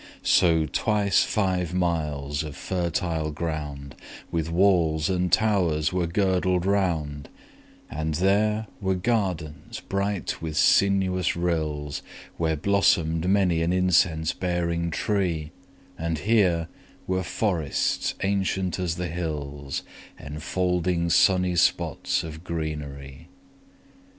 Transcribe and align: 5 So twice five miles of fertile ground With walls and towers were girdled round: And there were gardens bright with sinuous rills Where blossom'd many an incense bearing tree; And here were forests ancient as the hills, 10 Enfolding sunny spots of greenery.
5 0.23 0.27
So 0.27 0.65
twice 0.65 1.23
five 1.23 1.75
miles 1.75 2.41
of 2.41 2.55
fertile 2.55 3.29
ground 3.29 3.93
With 4.31 4.49
walls 4.49 5.11
and 5.11 5.31
towers 5.31 5.93
were 5.93 6.07
girdled 6.07 6.65
round: 6.65 7.29
And 7.87 8.15
there 8.15 8.65
were 8.81 8.95
gardens 8.95 9.79
bright 9.79 10.41
with 10.41 10.57
sinuous 10.57 11.35
rills 11.35 12.01
Where 12.37 12.55
blossom'd 12.55 13.29
many 13.29 13.61
an 13.61 13.71
incense 13.71 14.33
bearing 14.33 14.89
tree; 14.89 15.51
And 15.99 16.17
here 16.17 16.67
were 17.05 17.21
forests 17.21 18.15
ancient 18.23 18.79
as 18.79 18.95
the 18.95 19.07
hills, 19.07 19.83
10 20.17 20.33
Enfolding 20.33 21.11
sunny 21.11 21.55
spots 21.55 22.23
of 22.23 22.43
greenery. 22.43 23.27